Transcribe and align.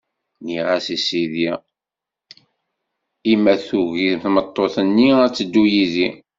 Nniɣ-as 0.39 0.87
i 0.95 0.97
sidi: 1.05 1.49
I 3.31 3.33
ma 3.43 3.55
tugi 3.67 4.09
tmeṭṭut-nni 4.23 5.09
ad 5.25 5.29
d-teddu 5.33 5.63
yid-i? 5.73 6.07